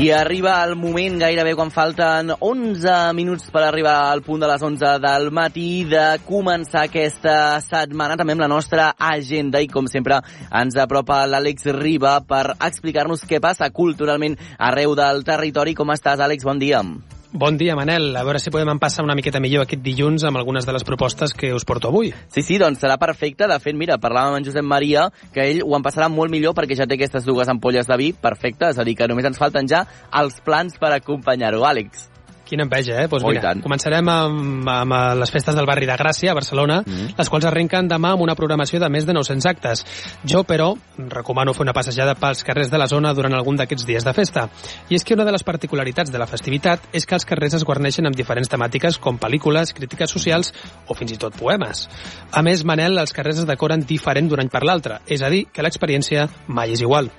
I 0.00 0.06
arriba 0.16 0.54
el 0.64 0.78
moment 0.80 1.18
gairebé 1.20 1.50
quan 1.52 1.68
falten 1.68 2.30
11 2.32 2.92
minuts 3.12 3.50
per 3.52 3.66
arribar 3.66 3.98
al 4.08 4.22
punt 4.24 4.40
de 4.40 4.48
les 4.48 4.64
11 4.64 4.94
del 5.04 5.28
matí 5.28 5.84
de 5.90 6.06
començar 6.24 6.86
aquesta 6.86 7.60
setmana 7.60 8.16
també 8.16 8.32
amb 8.32 8.46
la 8.46 8.48
nostra 8.48 8.94
agenda 8.96 9.60
i 9.60 9.68
com 9.68 9.92
sempre 9.92 10.22
ens 10.62 10.80
apropa 10.80 11.20
l'Àlex 11.28 11.68
Riba 11.76 12.16
per 12.24 12.56
explicar-nos 12.56 13.28
què 13.28 13.44
passa 13.44 13.68
culturalment 13.68 14.40
arreu 14.56 14.96
del 14.96 15.20
territori. 15.28 15.76
Com 15.76 15.92
estàs, 15.92 16.16
Àlex? 16.16 16.48
Bon 16.48 16.56
dia. 16.56 16.80
Bon 16.80 17.02
dia, 17.04 17.19
Manel. 17.32 18.16
A 18.16 18.24
veure 18.24 18.40
si 18.42 18.50
podem 18.50 18.78
passar 18.78 19.04
una 19.04 19.14
miqueta 19.14 19.40
millor 19.40 19.62
aquest 19.62 19.82
dilluns 19.82 20.24
amb 20.26 20.36
algunes 20.36 20.66
de 20.66 20.72
les 20.74 20.84
propostes 20.84 21.32
que 21.32 21.54
us 21.54 21.64
porto 21.64 21.88
avui. 21.88 22.12
Sí, 22.28 22.42
sí, 22.42 22.58
doncs 22.58 22.82
serà 22.82 22.98
perfecte. 22.98 23.46
De 23.46 23.58
fet, 23.62 23.76
mira, 23.76 24.00
parlàvem 24.02 24.34
amb 24.34 24.40
en 24.40 24.48
Josep 24.50 24.66
Maria 24.66 25.08
que 25.32 25.46
ell 25.46 25.62
ho 25.62 25.76
en 25.78 25.86
passarà 25.86 26.10
molt 26.10 26.30
millor 26.30 26.54
perquè 26.58 26.76
ja 26.76 26.88
té 26.90 26.98
aquestes 26.98 27.24
dues 27.24 27.48
ampolles 27.48 27.86
de 27.86 27.96
vi. 27.96 28.12
Perfecte, 28.12 28.74
és 28.74 28.78
a 28.78 28.84
dir, 28.84 28.96
que 28.98 29.08
només 29.08 29.30
ens 29.30 29.38
falten 29.38 29.70
ja 29.70 29.86
els 30.10 30.40
plans 30.42 30.78
per 30.80 30.92
acompanyar-ho. 30.96 31.62
Àlex. 31.70 32.09
Quina 32.50 32.64
enveja, 32.66 32.96
eh? 32.98 33.06
Doncs 33.06 33.22
Oh, 33.24 33.28
mira, 33.30 33.40
tant. 33.44 33.60
començarem 33.62 34.08
amb, 34.10 34.68
amb 34.68 34.92
eh, 34.96 35.14
les 35.20 35.30
festes 35.30 35.54
del 35.54 35.66
barri 35.70 35.86
de 35.86 35.94
Gràcia, 35.94 36.32
a 36.32 36.34
Barcelona, 36.34 36.80
Mhm. 36.84 37.14
les 37.16 37.28
quals 37.30 37.44
arrenquen 37.46 37.88
demà 37.88 38.10
amb 38.16 38.22
una 38.24 38.34
programació 38.34 38.80
de 38.80 38.88
més 38.90 39.06
de 39.06 39.14
900 39.14 39.46
actes. 39.46 39.84
Jo, 40.24 40.42
però, 40.42 40.74
recomano 40.98 41.54
fer 41.54 41.62
una 41.62 41.72
passejada 41.72 42.16
pels 42.16 42.42
carrers 42.42 42.70
de 42.70 42.78
la 42.78 42.88
zona 42.88 43.14
durant 43.14 43.32
algun 43.34 43.56
d'aquests 43.56 43.86
dies 43.86 44.04
de 44.04 44.12
festa. 44.12 44.48
I 44.88 44.96
és 44.96 45.04
que 45.04 45.14
una 45.14 45.24
de 45.24 45.30
les 45.32 45.44
particularitats 45.44 46.10
de 46.10 46.18
la 46.18 46.26
festivitat 46.26 46.80
és 46.92 47.06
que 47.06 47.14
els 47.14 47.24
carrers 47.24 47.54
es 47.54 47.64
guarneixen 47.64 48.06
amb 48.06 48.16
diferents 48.16 48.50
temàtiques 48.50 48.98
com 48.98 49.16
pel·lícules, 49.18 49.72
crítiques 49.72 50.10
socials 50.10 50.52
o 50.88 50.94
fins 50.94 51.12
i 51.12 51.16
tot 51.18 51.36
poemes. 51.36 51.88
A 52.32 52.42
més, 52.42 52.64
Manel, 52.64 52.98
els 52.98 53.12
carrers 53.12 53.38
es 53.38 53.46
decoren 53.46 53.86
diferent 53.86 54.28
d'un 54.28 54.40
any 54.40 54.48
per 54.50 54.64
l'altre, 54.64 55.00
és 55.06 55.22
a 55.22 55.30
dir, 55.30 55.46
que 55.52 55.62
l'experiència 55.62 56.28
mai 56.48 56.72
és 56.72 56.80
igual. 56.80 57.10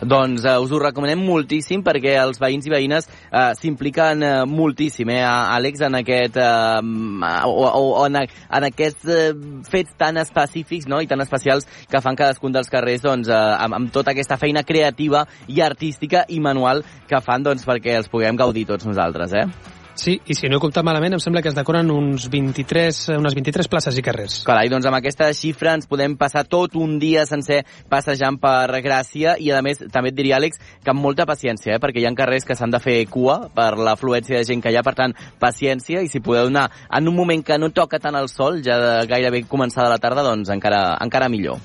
Doncs 0.00 0.44
eh, 0.44 0.56
us 0.56 0.72
ho 0.72 0.78
recomanem 0.80 1.20
moltíssim 1.20 1.82
perquè 1.84 2.14
els 2.22 2.40
veïns 2.40 2.66
i 2.66 2.72
veïnes 2.72 3.08
eh, 3.08 3.50
s'impliquen 3.58 4.24
eh, 4.24 4.32
moltíssim, 4.48 5.10
eh, 5.12 5.24
Àlex, 5.26 5.84
en 5.84 5.98
aquest, 6.00 6.38
eh, 6.40 7.40
o, 7.44 7.66
o, 7.68 8.06
en, 8.06 8.20
en 8.24 8.68
aquests 8.70 9.10
eh, 9.12 9.26
fets 9.68 9.96
tan 10.00 10.20
específics 10.22 10.88
no? 10.88 11.02
i 11.04 11.10
tan 11.10 11.20
especials 11.24 11.68
que 11.90 12.00
fan 12.00 12.16
cadascun 12.16 12.56
dels 12.56 12.72
carrers 12.72 13.04
doncs, 13.04 13.28
eh, 13.28 13.42
amb, 13.66 13.76
amb 13.80 13.92
tota 13.92 14.14
aquesta 14.14 14.40
feina 14.40 14.64
creativa 14.64 15.26
i 15.48 15.60
artística 15.64 16.24
i 16.28 16.40
manual 16.40 16.84
que 17.08 17.20
fan 17.24 17.44
doncs, 17.44 17.66
perquè 17.68 17.98
els 18.00 18.08
puguem 18.08 18.40
gaudir 18.40 18.66
tots 18.72 18.88
nosaltres. 18.88 19.36
Eh? 19.36 19.78
Sí, 20.00 20.14
i 20.32 20.32
si 20.32 20.48
no 20.48 20.56
he 20.56 20.62
comptat 20.62 20.84
malament, 20.86 21.12
em 21.12 21.20
sembla 21.20 21.42
que 21.44 21.50
es 21.50 21.56
decoren 21.56 21.90
uns 21.92 22.24
23, 22.32 23.00
unes 23.18 23.34
23 23.36 23.68
places 23.68 23.98
i 24.00 24.04
carrers. 24.04 24.38
Carai, 24.48 24.70
doncs 24.72 24.86
amb 24.88 24.96
aquesta 24.96 25.26
xifra 25.36 25.74
ens 25.76 25.88
podem 25.90 26.14
passar 26.16 26.46
tot 26.48 26.78
un 26.80 26.94
dia 27.02 27.26
sencer 27.28 27.58
passejant 27.92 28.38
per 28.40 28.80
Gràcia 28.80 29.34
i 29.36 29.50
a 29.52 29.60
més 29.60 29.82
també 29.92 30.08
et 30.08 30.16
diria, 30.16 30.38
Àlex, 30.38 30.56
que 30.80 30.94
amb 30.94 31.04
molta 31.04 31.26
paciència, 31.28 31.74
eh? 31.74 31.82
perquè 31.82 32.00
hi 32.00 32.06
ha 32.08 32.14
carrers 32.16 32.48
que 32.48 32.56
s'han 32.56 32.72
de 32.72 32.80
fer 32.80 32.96
cua 33.12 33.50
per 33.52 33.74
l'afluència 33.76 34.38
de 34.38 34.46
gent 34.48 34.64
que 34.64 34.72
hi 34.72 34.78
ha, 34.80 34.84
per 34.86 34.96
tant, 34.96 35.12
paciència 35.42 36.00
i 36.00 36.08
si 36.08 36.22
podeu 36.24 36.48
anar 36.48 36.70
en 36.88 37.12
un 37.12 37.18
moment 37.18 37.44
que 37.44 37.60
no 37.60 37.68
toca 37.68 38.00
tant 38.00 38.16
el 38.16 38.32
sol, 38.32 38.62
ja 38.64 39.04
gairebé 39.04 39.44
començada 39.52 39.92
la 39.92 40.00
tarda, 40.00 40.24
doncs 40.24 40.48
encara, 40.56 40.94
encara 41.04 41.28
millor. 41.28 41.60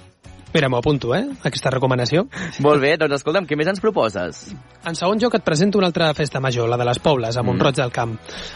Mira, 0.55 0.69
m'ho 0.71 0.77
apunto, 0.79 1.09
eh, 1.13 1.25
aquesta 1.43 1.69
recomanació. 1.69 2.21
Molt 2.63 2.79
bé, 2.79 2.93
doncs 2.95 3.17
escolta'm, 3.17 3.43
què 3.43 3.57
més 3.59 3.67
ens 3.67 3.81
proposes? 3.83 4.53
En 4.87 4.95
segon 4.95 5.19
lloc 5.19 5.33
et 5.35 5.43
presento 5.43 5.77
una 5.81 5.87
altra 5.89 6.13
festa 6.15 6.39
major, 6.39 6.69
la 6.71 6.77
de 6.77 6.85
les 6.87 6.99
Pobles, 7.03 7.35
a 7.35 7.41
Mm. 7.43 7.45
Montroig 7.45 7.75
del 7.75 7.91
Camp. 7.91 8.13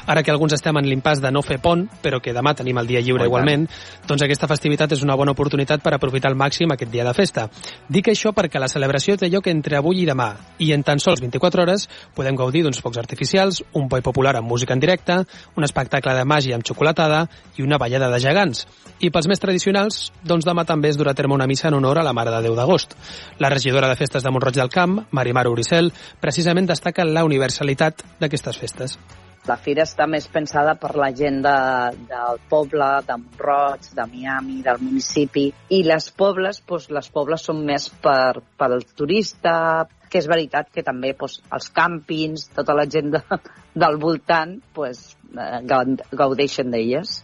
Ara 0.08 0.24
que 0.24 0.32
alguns 0.32 0.54
estem 0.54 0.78
en 0.78 0.86
l'impàs 0.86 1.20
de 1.20 1.30
no 1.30 1.42
fer 1.42 1.60
pont, 1.60 1.90
però 2.02 2.22
que 2.22 2.32
demà 2.34 2.56
tenim 2.56 2.78
el 2.78 2.88
dia 2.88 3.02
lliure 3.02 3.24
Oh, 3.24 3.26
i 3.26 3.28
tant. 3.28 3.28
igualment, 3.28 3.70
doncs 4.08 4.22
aquesta 4.24 4.48
festivitat 4.48 4.94
és 4.94 5.04
una 5.04 5.16
bona 5.16 5.32
oportunitat 5.32 5.82
per 5.82 5.94
aprofitar 5.94 6.32
al 6.32 6.38
màxim 6.38 6.72
aquest 6.72 6.90
dia 6.90 7.04
de 7.04 7.14
festa. 7.14 7.50
Dic 7.90 8.08
això 8.08 8.32
perquè 8.32 8.60
la 8.62 8.70
celebració 8.70 9.18
té 9.18 9.30
lloc 9.30 9.48
entre 9.48 9.76
avui 9.76 10.04
i 10.04 10.06
demà, 10.06 10.38
i 10.60 10.72
en 10.72 10.84
tan 10.84 11.00
sols 11.00 11.20
24 11.20 11.64
hores 11.64 11.90
podem 12.16 12.36
gaudir 12.36 12.64
d'uns 12.64 12.80
focs 12.80 12.98
artificials, 12.98 13.62
un 13.74 13.90
boi 13.90 14.02
popular 14.02 14.38
amb 14.38 14.48
música 14.48 14.74
en 14.74 14.80
directe, 14.80 15.26
un 15.58 15.64
espectacle 15.66 16.14
de 16.14 16.24
màgia 16.24 16.56
amb 16.56 16.64
xocolatada 16.64 17.28
i 17.58 17.62
una 17.62 17.78
ballada 17.78 18.10
de 18.10 18.20
gegants. 18.20 18.68
I 19.02 19.10
pels 19.10 19.28
més 19.28 19.40
tradicionals, 19.40 20.14
doncs 20.24 20.46
demà 20.46 20.64
també 20.66 20.88
es 20.88 20.98
durà 20.98 21.12
a 21.12 21.14
terme 21.14 21.34
una 21.34 21.46
missa 21.48 21.68
en 21.68 21.74
honor 21.74 21.89
a 21.98 22.04
la 22.04 22.14
Mare 22.14 22.30
de 22.36 22.42
Déu 22.46 22.56
d'agost. 22.56 22.94
La 23.40 23.50
regidora 23.50 23.90
de 23.90 23.96
festes 23.96 24.22
de 24.24 24.30
Montroig 24.30 24.56
del 24.56 24.70
Camp, 24.70 25.00
Marimar 25.12 25.48
Uricel, 25.48 25.90
precisament 26.22 26.68
destaca 26.70 27.06
la 27.08 27.24
universalitat 27.26 28.04
d'aquestes 28.20 28.58
festes. 28.62 29.00
La 29.48 29.56
fira 29.58 29.82
està 29.88 30.06
més 30.06 30.28
pensada 30.28 30.76
per 30.78 30.92
la 31.00 31.08
gent 31.16 31.40
de, 31.42 31.54
del 32.10 32.42
poble, 32.52 32.90
de 33.08 33.16
Montroig, 33.18 33.88
de 33.96 34.06
Miami, 34.12 34.60
del 34.62 34.82
municipi. 34.84 35.48
I 35.74 35.80
les 35.88 36.12
pobles, 36.12 36.60
doncs, 36.68 36.90
les 36.94 37.08
pobles 37.10 37.42
són 37.48 37.64
més 37.66 37.88
per, 38.04 38.44
pel 38.60 38.84
turista, 39.00 39.88
que 40.10 40.20
és 40.20 40.28
veritat 40.30 40.70
que 40.74 40.84
també 40.86 41.16
doncs, 41.18 41.40
els 41.56 41.72
càmpings, 41.74 42.50
tota 42.54 42.76
la 42.78 42.86
gent 42.86 43.16
de, 43.16 43.24
del 43.80 43.98
voltant, 43.98 44.58
doncs, 44.76 45.16
eh, 45.34 45.64
gau- 45.66 45.98
gaudeixen 46.12 46.70
d'elles. 46.76 47.24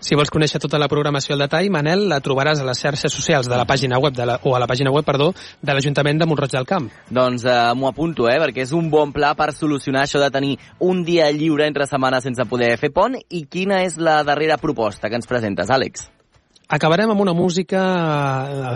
Si 0.00 0.16
vols 0.18 0.32
conèixer 0.32 0.60
tota 0.62 0.78
la 0.80 0.88
programació 0.90 1.36
al 1.36 1.44
detall, 1.44 1.70
Manel, 1.72 2.06
la 2.10 2.20
trobaràs 2.24 2.60
a 2.60 2.68
les 2.68 2.80
xarxes 2.82 3.14
socials 3.14 3.48
de 3.50 3.56
la 3.56 3.66
pàgina 3.68 3.98
web 4.02 4.16
de 4.16 4.26
la, 4.26 4.38
o 4.44 4.54
a 4.56 4.60
la 4.62 4.68
pàgina 4.70 4.92
web, 4.94 5.06
perdó, 5.06 5.30
de 5.62 5.74
l'Ajuntament 5.74 6.20
de 6.20 6.28
Montroig 6.28 6.54
del 6.54 6.68
Camp. 6.68 6.90
Doncs 7.10 7.44
eh, 7.44 7.58
m'ho 7.76 7.90
apunto, 7.90 8.28
eh, 8.30 8.38
perquè 8.42 8.64
és 8.66 8.76
un 8.76 8.90
bon 8.92 9.14
pla 9.16 9.34
per 9.38 9.52
solucionar 9.56 10.06
això 10.06 10.22
de 10.22 10.30
tenir 10.34 10.56
un 10.78 11.04
dia 11.04 11.30
lliure 11.32 11.68
entre 11.68 11.88
setmanes 11.88 12.26
sense 12.26 12.48
poder 12.50 12.76
fer 12.80 12.92
pont. 12.94 13.18
I 13.28 13.44
quina 13.50 13.84
és 13.86 13.98
la 13.98 14.20
darrera 14.26 14.60
proposta 14.60 15.08
que 15.08 15.20
ens 15.20 15.30
presentes, 15.30 15.70
Àlex? 15.70 16.10
Acabarem 16.70 17.10
amb 17.10 17.20
una 17.20 17.32
música 17.34 17.80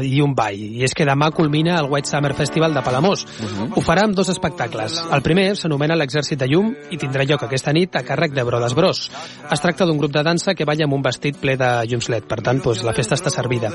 eh, 0.00 0.06
i 0.09 0.21
un 0.21 0.32
ball, 0.34 0.59
i 0.59 0.82
és 0.82 0.94
que 0.99 1.06
demà 1.06 1.28
culmina 1.31 1.77
el 1.78 1.87
White 1.87 2.10
Summer 2.10 2.32
Festival 2.34 2.75
de 2.75 2.82
Palamós. 2.82 3.22
Ho 3.71 3.82
farà 3.87 4.03
amb 4.09 4.16
dos 4.19 4.32
espectacles. 4.32 4.97
El 5.15 5.22
primer 5.22 5.53
s'anomena 5.55 5.94
l'Exèrcit 5.94 6.41
de 6.41 6.49
Llum 6.50 6.72
i 6.91 6.99
tindrà 6.99 7.22
lloc 7.28 7.44
aquesta 7.47 7.72
nit 7.77 7.94
a 7.94 8.03
càrrec 8.03 8.34
de 8.34 8.43
Brodes 8.43 8.75
Bros. 8.75 9.05
Es 9.47 9.62
tracta 9.62 9.87
d'un 9.87 10.00
grup 10.03 10.10
de 10.10 10.25
dansa 10.27 10.56
que 10.59 10.66
balla 10.66 10.88
amb 10.88 10.99
un 10.99 11.06
vestit 11.06 11.38
ple 11.38 11.55
de 11.60 11.71
llums 11.87 12.10
LED, 12.10 12.27
per 12.27 12.41
tant, 12.43 12.59
doncs, 12.65 12.82
la 12.82 12.97
festa 12.99 13.15
està 13.15 13.31
servida. 13.31 13.71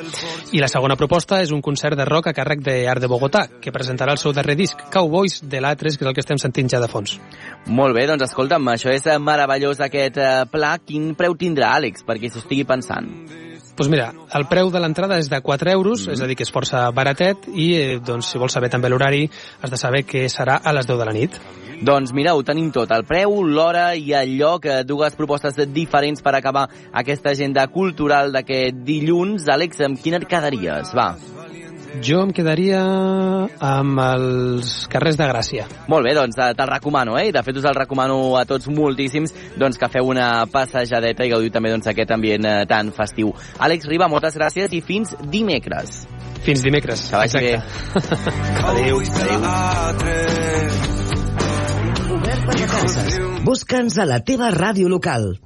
I 0.52 0.60
la 0.60 0.68
segona 0.68 1.00
proposta 1.00 1.40
és 1.40 1.56
un 1.56 1.64
concert 1.64 1.96
de 1.96 2.08
rock 2.10 2.28
a 2.28 2.36
càrrec 2.36 2.60
de 2.66 2.80
Art 2.92 3.00
de 3.00 3.08
Bogotà, 3.08 3.48
que 3.64 3.72
presentarà 3.72 4.18
el 4.18 4.20
seu 4.20 4.36
darrer 4.36 4.60
disc, 4.60 4.84
Cowboys 4.92 5.40
de 5.48 5.64
l'A3, 5.64 5.96
que 5.96 6.04
és 6.04 6.12
el 6.12 6.18
que 6.18 6.28
estem 6.28 6.44
sentint 6.44 6.76
ja 6.76 6.84
de 6.84 6.92
fons. 6.92 7.16
Molt 7.72 7.96
bé, 7.96 8.04
doncs 8.12 8.28
escolta'm, 8.28 8.68
això 8.76 8.92
és 8.92 9.08
eh, 9.08 9.16
meravellós 9.16 9.80
aquest 9.88 10.20
eh, 10.20 10.32
pla. 10.52 10.76
Quin 10.84 11.14
preu 11.16 11.40
tindrà, 11.40 11.78
Àlex, 11.80 12.04
perquè 12.04 12.34
s'ho 12.34 12.44
estigui 12.44 12.68
pensant? 12.68 13.48
Doncs 13.80 13.88
pues 13.88 13.96
mira, 13.96 14.12
el 14.36 14.44
preu 14.52 14.68
de 14.74 14.80
l'entrada 14.84 15.16
és 15.22 15.30
de 15.32 15.38
4 15.40 15.72
euros, 15.72 16.02
mm. 16.04 16.12
és 16.12 16.20
a 16.20 16.28
dir, 16.28 16.36
que 16.36 16.44
és 16.44 16.52
força 16.52 16.82
baratet, 16.92 17.48
i 17.48 17.70
eh, 17.78 17.86
doncs, 18.04 18.34
si 18.34 18.42
vols 18.42 18.52
saber 18.52 18.68
també 18.74 18.92
l'horari, 18.92 19.22
has 19.64 19.72
de 19.72 19.80
saber 19.80 20.04
que 20.04 20.26
serà 20.28 20.58
a 20.60 20.76
les 20.76 20.90
10 20.90 21.00
de 21.00 21.08
la 21.08 21.16
nit. 21.16 21.40
Doncs 21.80 22.12
mira, 22.12 22.36
ho 22.36 22.44
tenim 22.44 22.74
tot, 22.76 22.92
el 22.92 23.08
preu, 23.08 23.40
l'hora 23.48 23.94
i 23.96 24.12
el 24.20 24.36
lloc, 24.36 24.68
eh, 24.68 24.82
dues 24.84 25.16
propostes 25.16 25.64
diferents 25.72 26.20
per 26.20 26.36
acabar 26.36 26.68
aquesta 26.92 27.32
agenda 27.32 27.70
cultural 27.72 28.36
d'aquest 28.36 28.84
dilluns. 28.84 29.48
Àlex, 29.48 29.80
amb 29.88 30.04
quina 30.04 30.20
et 30.20 30.28
quedaries? 30.28 30.92
Va. 30.92 31.14
Jo 32.06 32.22
em 32.22 32.32
quedaria 32.36 32.80
amb 33.66 34.00
els 34.04 34.88
carrers 34.92 35.18
de 35.18 35.26
Gràcia. 35.30 35.66
Molt 35.90 36.06
bé, 36.06 36.14
doncs 36.18 36.38
te'l 36.38 36.70
recomano, 36.70 37.18
eh? 37.18 37.30
I 37.30 37.34
de 37.36 37.44
fet 37.44 37.58
us 37.58 37.66
el 37.66 37.78
recomano 37.78 38.38
a 38.38 38.46
tots 38.50 38.70
moltíssims 38.70 39.34
doncs, 39.58 39.78
que 39.82 39.90
feu 39.92 40.12
una 40.14 40.46
passejadeta 40.52 41.26
i 41.26 41.34
gaudiu 41.34 41.52
també 41.54 41.74
doncs, 41.74 41.90
aquest 41.90 42.14
ambient 42.16 42.46
eh, 42.46 42.66
tan 42.70 42.94
festiu. 42.96 43.34
Àlex 43.58 43.90
Riba, 43.90 44.08
moltes 44.12 44.38
gràcies 44.38 44.70
i 44.78 44.84
fins 44.86 45.16
dimecres. 45.34 46.06
Fins 46.46 46.64
dimecres. 46.64 47.10
Que 47.10 47.18
vagi 47.18 47.38
bé. 47.44 47.58
Adéu. 48.70 49.02
Adéu. 49.90 50.50
Busca'ns 53.44 53.98
a 53.98 54.06
la 54.06 54.20
teva 54.22 54.52
ràdio 54.54 54.88
local. 54.92 55.40